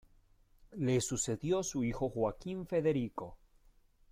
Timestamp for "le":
0.77-0.99